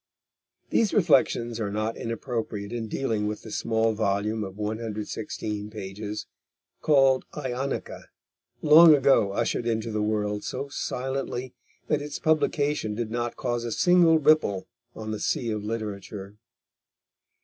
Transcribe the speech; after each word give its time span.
These 0.71 0.95
reflections 0.95 1.59
are 1.59 1.69
not 1.69 1.95
inappropriate 1.95 2.73
in 2.73 2.87
dealing 2.87 3.27
with 3.27 3.43
the 3.43 3.51
small 3.51 3.93
volume 3.93 4.43
of 4.43 4.57
116 4.57 5.69
pages 5.69 6.25
called 6.81 7.23
Ionica, 7.35 8.05
long 8.63 8.95
ago 8.95 9.31
ushered 9.33 9.67
into 9.67 9.91
the 9.91 10.01
world 10.01 10.43
so 10.43 10.69
silently 10.69 11.53
that 11.87 12.01
its 12.01 12.17
publication 12.17 12.95
did 12.95 13.11
not 13.11 13.37
cause 13.37 13.63
a 13.63 13.71
single 13.71 14.17
ripple 14.17 14.65
on 14.95 15.11
the 15.11 15.19
sea 15.19 15.51
of 15.51 15.63
literature. 15.63 16.35